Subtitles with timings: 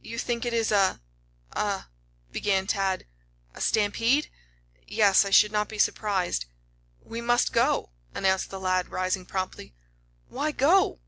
[0.00, 1.02] "You think it is a
[1.52, 1.84] a"
[2.32, 3.06] began Tad.
[3.54, 4.30] "A stampede?
[4.86, 6.46] Yes; I should not be surprised."
[7.04, 9.74] "We must go," announced the lad, rising promptly.
[10.30, 10.98] "Why go?"